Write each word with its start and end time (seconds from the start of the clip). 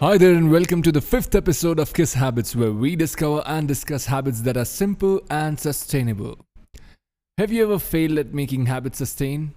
Hi 0.00 0.18
there, 0.18 0.34
and 0.34 0.50
welcome 0.50 0.82
to 0.82 0.92
the 0.92 1.00
fifth 1.00 1.34
episode 1.34 1.78
of 1.78 1.94
Kiss 1.94 2.12
Habits, 2.12 2.54
where 2.54 2.70
we 2.70 2.96
discover 2.96 3.42
and 3.46 3.66
discuss 3.66 4.04
habits 4.04 4.42
that 4.42 4.58
are 4.58 4.66
simple 4.66 5.22
and 5.30 5.58
sustainable. 5.58 6.36
Have 7.38 7.50
you 7.50 7.64
ever 7.64 7.78
failed 7.78 8.18
at 8.18 8.34
making 8.34 8.66
habits 8.66 8.98
sustain? 8.98 9.54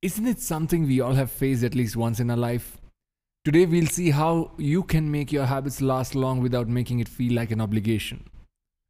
Isn't 0.00 0.28
it 0.28 0.38
something 0.38 0.86
we 0.86 1.00
all 1.00 1.14
have 1.14 1.32
faced 1.32 1.64
at 1.64 1.74
least 1.74 1.96
once 1.96 2.20
in 2.20 2.30
our 2.30 2.36
life? 2.36 2.80
Today, 3.44 3.66
we'll 3.66 3.88
see 3.88 4.10
how 4.10 4.52
you 4.58 4.84
can 4.84 5.10
make 5.10 5.32
your 5.32 5.46
habits 5.46 5.80
last 5.82 6.14
long 6.14 6.40
without 6.40 6.68
making 6.68 7.00
it 7.00 7.08
feel 7.08 7.34
like 7.34 7.50
an 7.50 7.60
obligation. 7.60 8.28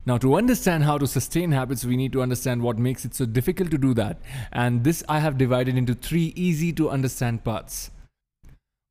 Now, 0.04 0.18
to 0.18 0.34
understand 0.34 0.84
how 0.84 0.98
to 0.98 1.06
sustain 1.06 1.52
habits, 1.52 1.82
we 1.82 1.96
need 1.96 2.12
to 2.12 2.20
understand 2.20 2.60
what 2.60 2.78
makes 2.78 3.06
it 3.06 3.14
so 3.14 3.24
difficult 3.24 3.70
to 3.70 3.78
do 3.78 3.94
that. 3.94 4.20
And 4.52 4.84
this 4.84 5.02
I 5.08 5.20
have 5.20 5.38
divided 5.38 5.78
into 5.78 5.94
three 5.94 6.34
easy 6.36 6.74
to 6.74 6.90
understand 6.90 7.42
parts. 7.42 7.90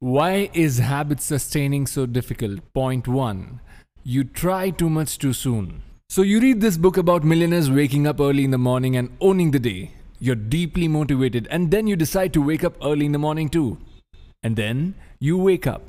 Why 0.02 0.50
is 0.54 0.78
habit 0.78 1.20
sustaining 1.20 1.86
so 1.86 2.06
difficult? 2.06 2.62
Point 2.74 3.06
1. 3.06 3.60
You 4.06 4.24
try 4.24 4.70
too 4.70 4.90
much 4.90 5.18
too 5.18 5.34
soon. 5.34 5.82
So, 6.08 6.22
you 6.22 6.40
read 6.40 6.62
this 6.62 6.78
book 6.78 6.96
about 6.96 7.26
millionaires 7.26 7.70
waking 7.70 8.08
up 8.08 8.22
early 8.22 8.46
in 8.46 8.52
the 8.52 8.58
morning 8.58 8.96
and 8.96 9.10
owning 9.20 9.52
the 9.52 9.60
day. 9.60 9.92
You're 10.22 10.36
deeply 10.36 10.88
motivated, 10.88 11.50
and 11.52 11.70
then 11.70 11.86
you 11.86 11.98
decide 11.98 12.32
to 12.32 12.42
wake 12.42 12.64
up 12.64 12.78
early 12.82 13.08
in 13.08 13.12
the 13.12 13.20
morning 13.20 13.50
too. 13.50 13.78
And 14.42 14.56
then 14.56 14.96
you 15.20 15.38
wake 15.38 15.68
up. 15.68 15.82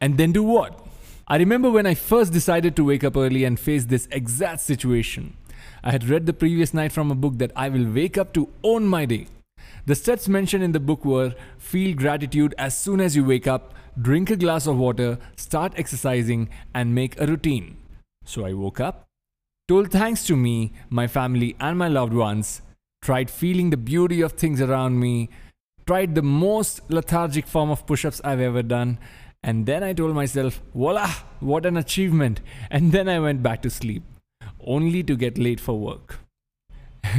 And 0.00 0.18
then 0.18 0.30
do 0.30 0.44
what? 0.44 0.78
I 1.26 1.36
remember 1.36 1.68
when 1.68 1.84
I 1.84 1.94
first 1.94 2.32
decided 2.32 2.76
to 2.76 2.84
wake 2.84 3.02
up 3.02 3.16
early 3.16 3.42
and 3.42 3.58
face 3.58 3.86
this 3.86 4.06
exact 4.12 4.60
situation. 4.60 5.36
I 5.82 5.90
had 5.90 6.08
read 6.08 6.26
the 6.26 6.32
previous 6.32 6.72
night 6.72 6.92
from 6.92 7.10
a 7.10 7.16
book 7.16 7.38
that 7.38 7.50
I 7.56 7.70
will 7.70 7.90
wake 7.92 8.16
up 8.16 8.32
to 8.34 8.50
own 8.62 8.86
my 8.86 9.04
day. 9.04 9.26
The 9.84 9.96
steps 9.96 10.28
mentioned 10.28 10.62
in 10.62 10.70
the 10.70 10.78
book 10.78 11.04
were 11.04 11.34
feel 11.58 11.96
gratitude 11.96 12.54
as 12.56 12.78
soon 12.78 13.00
as 13.00 13.16
you 13.16 13.24
wake 13.24 13.48
up, 13.48 13.74
drink 14.00 14.30
a 14.30 14.36
glass 14.36 14.68
of 14.68 14.78
water, 14.78 15.18
start 15.36 15.72
exercising, 15.76 16.50
and 16.72 16.94
make 16.94 17.20
a 17.20 17.26
routine. 17.26 17.78
So 18.24 18.46
I 18.46 18.52
woke 18.52 18.78
up, 18.78 19.06
told 19.66 19.90
thanks 19.90 20.24
to 20.26 20.36
me, 20.36 20.72
my 20.88 21.08
family, 21.08 21.56
and 21.58 21.76
my 21.76 21.88
loved 21.88 22.12
ones, 22.12 22.62
tried 23.02 23.28
feeling 23.28 23.70
the 23.70 23.76
beauty 23.76 24.20
of 24.20 24.34
things 24.34 24.60
around 24.60 25.00
me, 25.00 25.28
tried 25.84 26.14
the 26.14 26.22
most 26.22 26.88
lethargic 26.88 27.48
form 27.48 27.70
of 27.70 27.84
push 27.84 28.04
ups 28.04 28.20
I've 28.22 28.40
ever 28.40 28.62
done, 28.62 29.00
and 29.42 29.66
then 29.66 29.82
I 29.82 29.92
told 29.94 30.14
myself, 30.14 30.62
voila, 30.72 31.12
what 31.40 31.66
an 31.66 31.76
achievement! 31.76 32.40
And 32.70 32.92
then 32.92 33.08
I 33.08 33.18
went 33.18 33.42
back 33.42 33.62
to 33.62 33.70
sleep, 33.70 34.04
only 34.60 35.02
to 35.02 35.16
get 35.16 35.38
late 35.38 35.58
for 35.58 35.76
work. 35.76 36.21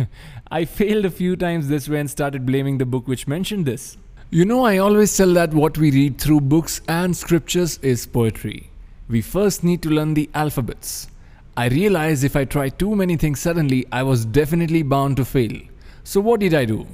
I 0.51 0.65
failed 0.65 1.05
a 1.05 1.09
few 1.09 1.35
times 1.35 1.67
this 1.67 1.89
way 1.89 1.99
and 1.99 2.09
started 2.09 2.45
blaming 2.45 2.77
the 2.77 2.85
book 2.85 3.07
which 3.07 3.27
mentioned 3.27 3.65
this. 3.65 3.97
You 4.29 4.45
know, 4.45 4.65
I 4.65 4.77
always 4.77 5.15
tell 5.15 5.33
that 5.33 5.53
what 5.53 5.77
we 5.77 5.91
read 5.91 6.17
through 6.17 6.41
books 6.41 6.81
and 6.87 7.15
scriptures 7.15 7.77
is 7.79 8.05
poetry. 8.05 8.69
We 9.07 9.21
first 9.21 9.63
need 9.63 9.81
to 9.83 9.89
learn 9.89 10.13
the 10.13 10.29
alphabets. 10.33 11.07
I 11.55 11.67
realized 11.67 12.23
if 12.23 12.35
I 12.35 12.45
tried 12.45 12.79
too 12.79 12.95
many 12.95 13.15
things 13.15 13.39
suddenly, 13.39 13.85
I 13.91 14.01
was 14.01 14.25
definitely 14.25 14.81
bound 14.81 15.17
to 15.17 15.25
fail. 15.25 15.61
So, 16.03 16.19
what 16.19 16.39
did 16.39 16.55
I 16.55 16.65
do? 16.65 16.87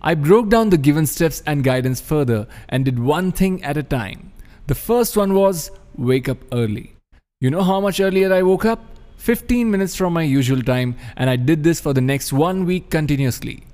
I 0.00 0.14
broke 0.14 0.48
down 0.48 0.70
the 0.70 0.78
given 0.78 1.06
steps 1.06 1.42
and 1.46 1.62
guidance 1.62 2.00
further 2.00 2.46
and 2.70 2.84
did 2.84 2.98
one 2.98 3.32
thing 3.32 3.62
at 3.62 3.76
a 3.76 3.82
time. 3.82 4.32
The 4.66 4.74
first 4.74 5.16
one 5.16 5.34
was 5.34 5.70
wake 5.96 6.28
up 6.28 6.38
early. 6.52 6.94
You 7.40 7.50
know 7.50 7.62
how 7.62 7.80
much 7.80 8.00
earlier 8.00 8.32
I 8.32 8.42
woke 8.42 8.64
up? 8.64 8.82
15 9.18 9.70
minutes 9.70 9.94
from 9.94 10.12
my 10.12 10.22
usual 10.22 10.62
time, 10.62 10.96
and 11.16 11.28
I 11.28 11.36
did 11.36 11.62
this 11.62 11.80
for 11.80 11.92
the 11.92 12.00
next 12.00 12.32
one 12.32 12.64
week 12.64 12.88
continuously. 12.88 13.64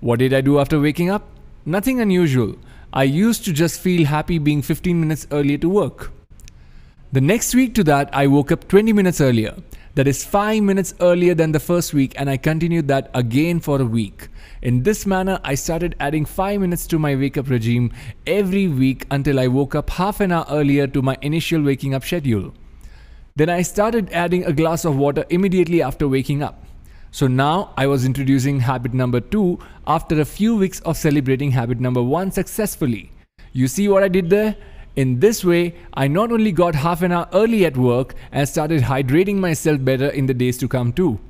What 0.00 0.18
did 0.18 0.32
I 0.32 0.40
do 0.40 0.58
after 0.58 0.80
waking 0.80 1.10
up? 1.10 1.28
Nothing 1.66 2.00
unusual. 2.00 2.56
I 2.92 3.04
used 3.04 3.44
to 3.44 3.52
just 3.52 3.80
feel 3.80 4.06
happy 4.06 4.38
being 4.38 4.62
15 4.62 4.98
minutes 4.98 5.26
earlier 5.30 5.58
to 5.58 5.68
work. 5.68 6.10
The 7.12 7.20
next 7.20 7.54
week 7.54 7.74
to 7.74 7.84
that, 7.84 8.08
I 8.14 8.26
woke 8.26 8.50
up 8.50 8.66
20 8.68 8.92
minutes 8.94 9.20
earlier. 9.20 9.54
That 9.94 10.08
is 10.08 10.24
5 10.24 10.62
minutes 10.62 10.94
earlier 11.00 11.34
than 11.34 11.52
the 11.52 11.60
first 11.60 11.92
week, 11.92 12.14
and 12.16 12.30
I 12.30 12.38
continued 12.38 12.88
that 12.88 13.10
again 13.14 13.60
for 13.60 13.80
a 13.80 13.84
week. 13.84 14.28
In 14.62 14.82
this 14.82 15.06
manner, 15.06 15.38
I 15.44 15.54
started 15.54 15.96
adding 16.00 16.24
5 16.24 16.60
minutes 16.60 16.86
to 16.86 16.98
my 16.98 17.14
wake 17.14 17.36
up 17.36 17.50
regime 17.50 17.92
every 18.26 18.68
week 18.68 19.06
until 19.10 19.38
I 19.38 19.48
woke 19.48 19.74
up 19.74 19.90
half 19.90 20.20
an 20.20 20.32
hour 20.32 20.46
earlier 20.48 20.86
to 20.86 21.02
my 21.02 21.16
initial 21.20 21.62
waking 21.62 21.94
up 21.94 22.04
schedule. 22.04 22.54
Then 23.38 23.50
I 23.50 23.62
started 23.62 24.10
adding 24.12 24.44
a 24.44 24.52
glass 24.52 24.84
of 24.84 24.96
water 24.96 25.24
immediately 25.30 25.80
after 25.80 26.08
waking 26.08 26.42
up. 26.42 26.64
So 27.12 27.28
now 27.28 27.72
I 27.76 27.86
was 27.86 28.04
introducing 28.04 28.58
habit 28.58 28.92
number 28.92 29.20
2 29.20 29.60
after 29.86 30.20
a 30.20 30.24
few 30.24 30.56
weeks 30.56 30.80
of 30.80 30.96
celebrating 30.96 31.52
habit 31.52 31.78
number 31.78 32.02
1 32.02 32.32
successfully. 32.32 33.12
You 33.52 33.68
see 33.68 33.86
what 33.86 34.02
I 34.02 34.08
did 34.08 34.28
there? 34.28 34.56
In 34.96 35.20
this 35.20 35.44
way, 35.44 35.76
I 35.94 36.08
not 36.08 36.32
only 36.32 36.50
got 36.50 36.74
half 36.74 37.02
an 37.02 37.12
hour 37.12 37.28
early 37.32 37.64
at 37.64 37.76
work 37.76 38.16
and 38.32 38.48
started 38.48 38.82
hydrating 38.82 39.36
myself 39.36 39.84
better 39.84 40.08
in 40.08 40.26
the 40.26 40.34
days 40.34 40.58
to 40.58 40.66
come 40.66 40.92
too. 40.92 41.20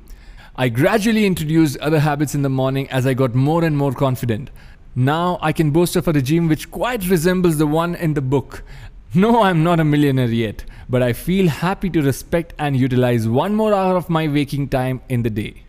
I 0.55 0.69
gradually 0.69 1.27
introduced 1.27 1.77
other 1.77 1.99
habits 1.99 2.33
in 2.33 2.41
the 2.41 2.49
morning 2.49 2.89
as 2.89 3.05
I 3.05 3.13
got 3.13 3.35
more 3.35 3.63
and 3.63 3.77
more 3.77 3.93
confident. 3.93 4.49
Now 4.95 5.37
I 5.43 5.53
can 5.53 5.69
boast 5.69 5.95
of 5.95 6.07
a 6.07 6.11
regime 6.11 6.47
which 6.49 6.71
quite 6.71 7.07
resembles 7.07 7.57
the 7.57 7.67
one 7.67 7.93
in 7.93 8.15
the 8.15 8.21
book. 8.21 8.63
No, 9.15 9.41
I'm 9.41 9.63
not 9.63 9.79
a 9.79 9.83
millionaire 9.83 10.27
yet, 10.27 10.65
but 10.87 11.01
I 11.01 11.13
feel 11.13 11.47
happy 11.47 11.89
to 11.89 12.01
respect 12.01 12.53
and 12.59 12.77
utilize 12.77 13.27
one 13.27 13.55
more 13.55 13.73
hour 13.73 13.95
of 13.95 14.07
my 14.07 14.27
waking 14.27 14.69
time 14.69 15.01
in 15.09 15.23
the 15.23 15.31
day. 15.31 15.63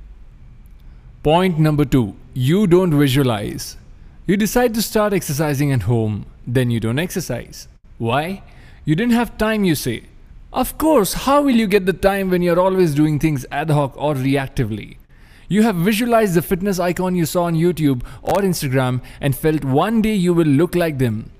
Point 1.22 1.58
number 1.58 1.86
two 1.86 2.16
you 2.34 2.66
don't 2.66 2.92
visualize. 2.92 3.78
You 4.26 4.36
decide 4.36 4.74
to 4.74 4.82
start 4.82 5.14
exercising 5.14 5.72
at 5.72 5.82
home, 5.82 6.26
then 6.46 6.70
you 6.70 6.80
don't 6.80 6.98
exercise. 6.98 7.66
Why? 7.96 8.42
You 8.84 8.94
didn't 8.94 9.14
have 9.14 9.38
time, 9.38 9.64
you 9.64 9.74
say. 9.74 10.04
Of 10.52 10.76
course, 10.76 11.14
how 11.14 11.42
will 11.42 11.56
you 11.56 11.66
get 11.66 11.86
the 11.86 11.94
time 11.94 12.28
when 12.28 12.42
you're 12.42 12.60
always 12.60 12.94
doing 12.94 13.18
things 13.18 13.46
ad 13.50 13.70
hoc 13.70 13.96
or 13.96 14.14
reactively? 14.14 14.98
You 15.48 15.62
have 15.62 15.76
visualized 15.76 16.34
the 16.34 16.42
fitness 16.42 16.78
icon 16.78 17.16
you 17.16 17.24
saw 17.24 17.44
on 17.44 17.54
YouTube 17.54 18.02
or 18.22 18.42
Instagram 18.42 19.00
and 19.20 19.34
felt 19.34 19.64
one 19.64 20.02
day 20.02 20.14
you 20.14 20.34
will 20.34 20.46
look 20.46 20.74
like 20.74 20.98
them. 20.98 21.30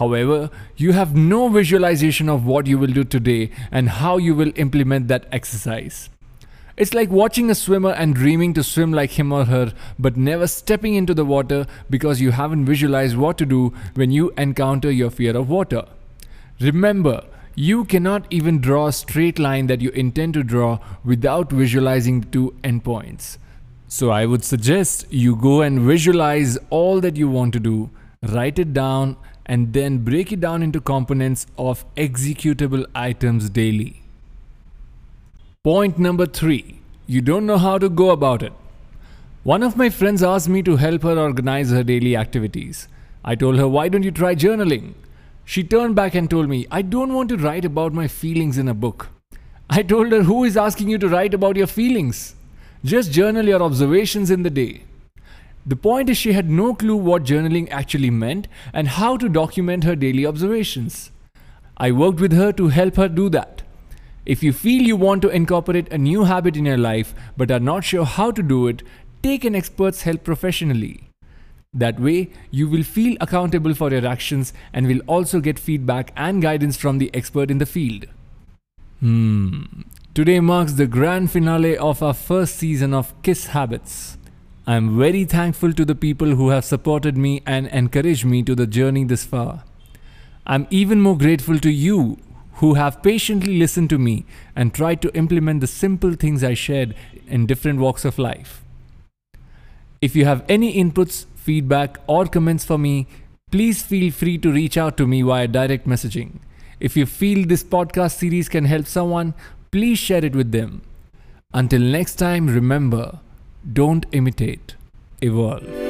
However, 0.00 0.48
you 0.78 0.92
have 0.92 1.14
no 1.14 1.50
visualization 1.50 2.30
of 2.30 2.46
what 2.46 2.66
you 2.66 2.78
will 2.78 2.94
do 2.98 3.04
today 3.04 3.50
and 3.70 3.90
how 3.90 4.16
you 4.16 4.34
will 4.34 4.50
implement 4.56 5.08
that 5.08 5.26
exercise. 5.30 6.08
It's 6.78 6.94
like 6.94 7.10
watching 7.10 7.50
a 7.50 7.54
swimmer 7.54 7.90
and 7.90 8.14
dreaming 8.14 8.54
to 8.54 8.62
swim 8.62 8.94
like 8.94 9.18
him 9.18 9.30
or 9.30 9.44
her, 9.44 9.74
but 9.98 10.16
never 10.16 10.46
stepping 10.46 10.94
into 10.94 11.12
the 11.12 11.26
water 11.26 11.66
because 11.90 12.22
you 12.22 12.30
haven't 12.30 12.64
visualized 12.64 13.18
what 13.18 13.36
to 13.36 13.44
do 13.44 13.74
when 13.92 14.10
you 14.10 14.32
encounter 14.38 14.90
your 14.90 15.10
fear 15.10 15.36
of 15.36 15.50
water. 15.50 15.84
Remember, 16.60 17.26
you 17.54 17.84
cannot 17.84 18.24
even 18.30 18.58
draw 18.58 18.86
a 18.86 18.92
straight 18.94 19.38
line 19.38 19.66
that 19.66 19.82
you 19.82 19.90
intend 19.90 20.32
to 20.32 20.42
draw 20.42 20.78
without 21.04 21.52
visualizing 21.52 22.22
the 22.22 22.26
two 22.28 22.54
endpoints. 22.64 23.36
So, 23.86 24.08
I 24.08 24.24
would 24.24 24.44
suggest 24.44 25.12
you 25.12 25.36
go 25.36 25.60
and 25.60 25.80
visualize 25.80 26.56
all 26.70 27.02
that 27.02 27.16
you 27.16 27.28
want 27.28 27.52
to 27.52 27.60
do, 27.60 27.90
write 28.22 28.58
it 28.58 28.72
down, 28.72 29.16
and 29.54 29.72
then 29.76 29.98
break 30.08 30.30
it 30.34 30.40
down 30.40 30.62
into 30.62 30.80
components 30.80 31.46
of 31.58 31.84
executable 31.96 32.84
items 32.94 33.50
daily. 33.50 34.02
Point 35.64 35.98
number 35.98 36.26
three 36.40 36.76
you 37.14 37.20
don't 37.20 37.46
know 37.46 37.58
how 37.58 37.76
to 37.76 37.88
go 37.88 38.10
about 38.10 38.44
it. 38.48 38.52
One 39.42 39.64
of 39.64 39.76
my 39.76 39.88
friends 39.90 40.22
asked 40.22 40.48
me 40.48 40.62
to 40.62 40.76
help 40.76 41.02
her 41.02 41.18
organize 41.18 41.70
her 41.70 41.82
daily 41.82 42.14
activities. 42.16 42.86
I 43.24 43.34
told 43.34 43.56
her, 43.56 43.66
Why 43.66 43.88
don't 43.88 44.04
you 44.04 44.12
try 44.12 44.34
journaling? 44.36 44.92
She 45.44 45.64
turned 45.64 45.96
back 45.96 46.14
and 46.14 46.30
told 46.30 46.48
me, 46.48 46.66
I 46.70 46.82
don't 46.82 47.14
want 47.14 47.30
to 47.30 47.36
write 47.36 47.64
about 47.64 47.92
my 47.92 48.06
feelings 48.06 48.58
in 48.58 48.68
a 48.68 48.74
book. 48.74 49.08
I 49.68 49.82
told 49.82 50.12
her, 50.12 50.22
Who 50.22 50.44
is 50.44 50.56
asking 50.56 50.90
you 50.90 50.98
to 50.98 51.08
write 51.08 51.34
about 51.34 51.56
your 51.56 51.66
feelings? 51.66 52.36
Just 52.84 53.10
journal 53.10 53.48
your 53.48 53.62
observations 53.62 54.30
in 54.30 54.44
the 54.44 54.50
day. 54.50 54.84
The 55.66 55.76
point 55.76 56.08
is, 56.08 56.16
she 56.16 56.32
had 56.32 56.48
no 56.48 56.74
clue 56.74 56.96
what 56.96 57.24
journaling 57.24 57.68
actually 57.70 58.10
meant 58.10 58.48
and 58.72 58.88
how 58.88 59.16
to 59.16 59.28
document 59.28 59.84
her 59.84 59.94
daily 59.94 60.24
observations. 60.24 61.10
I 61.76 61.92
worked 61.92 62.20
with 62.20 62.32
her 62.32 62.52
to 62.52 62.68
help 62.68 62.96
her 62.96 63.08
do 63.08 63.28
that. 63.30 63.62
If 64.26 64.42
you 64.42 64.52
feel 64.52 64.82
you 64.82 64.96
want 64.96 65.22
to 65.22 65.28
incorporate 65.28 65.92
a 65.92 65.98
new 65.98 66.24
habit 66.24 66.56
in 66.56 66.66
your 66.66 66.78
life 66.78 67.14
but 67.36 67.50
are 67.50 67.58
not 67.58 67.84
sure 67.84 68.04
how 68.04 68.30
to 68.30 68.42
do 68.42 68.68
it, 68.68 68.82
take 69.22 69.44
an 69.44 69.54
expert's 69.54 70.02
help 70.02 70.24
professionally. 70.24 71.04
That 71.72 72.00
way, 72.00 72.30
you 72.50 72.68
will 72.68 72.82
feel 72.82 73.16
accountable 73.20 73.74
for 73.74 73.90
your 73.90 74.06
actions 74.06 74.52
and 74.72 74.86
will 74.86 75.00
also 75.06 75.40
get 75.40 75.58
feedback 75.58 76.12
and 76.16 76.42
guidance 76.42 76.76
from 76.76 76.98
the 76.98 77.10
expert 77.14 77.50
in 77.50 77.58
the 77.58 77.66
field. 77.66 78.06
Hmm. 79.00 79.62
Today 80.12 80.40
marks 80.40 80.72
the 80.72 80.86
grand 80.86 81.30
finale 81.30 81.78
of 81.78 82.02
our 82.02 82.12
first 82.12 82.56
season 82.56 82.92
of 82.92 83.14
Kiss 83.22 83.46
Habits. 83.46 84.18
I 84.70 84.76
am 84.76 84.96
very 84.96 85.24
thankful 85.24 85.72
to 85.72 85.84
the 85.84 85.96
people 85.96 86.36
who 86.36 86.50
have 86.50 86.64
supported 86.64 87.16
me 87.16 87.42
and 87.44 87.66
encouraged 87.66 88.24
me 88.24 88.44
to 88.44 88.54
the 88.54 88.68
journey 88.68 89.02
this 89.02 89.24
far. 89.24 89.64
I'm 90.46 90.68
even 90.70 91.00
more 91.00 91.18
grateful 91.18 91.58
to 91.58 91.70
you 91.72 92.18
who 92.60 92.74
have 92.74 93.02
patiently 93.02 93.58
listened 93.58 93.90
to 93.90 93.98
me 93.98 94.26
and 94.54 94.72
tried 94.72 95.02
to 95.02 95.12
implement 95.16 95.60
the 95.60 95.66
simple 95.66 96.12
things 96.12 96.44
I 96.44 96.54
shared 96.54 96.94
in 97.26 97.46
different 97.46 97.80
walks 97.80 98.04
of 98.04 98.16
life. 98.16 98.62
If 100.00 100.14
you 100.14 100.24
have 100.26 100.44
any 100.48 100.72
inputs, 100.74 101.26
feedback, 101.34 101.98
or 102.06 102.26
comments 102.26 102.64
for 102.64 102.78
me, 102.78 103.08
please 103.50 103.82
feel 103.82 104.12
free 104.12 104.38
to 104.38 104.52
reach 104.52 104.78
out 104.78 104.96
to 104.98 105.06
me 105.08 105.22
via 105.22 105.48
direct 105.48 105.88
messaging. 105.88 106.38
If 106.78 106.96
you 106.96 107.06
feel 107.06 107.44
this 107.44 107.64
podcast 107.64 108.18
series 108.18 108.48
can 108.48 108.66
help 108.66 108.86
someone, 108.86 109.34
please 109.72 109.98
share 109.98 110.24
it 110.24 110.36
with 110.36 110.52
them. 110.52 110.82
Until 111.52 111.80
next 111.80 112.20
time, 112.20 112.46
remember 112.46 113.18
don't 113.64 114.06
imitate, 114.12 114.76
evolve. 115.20 115.89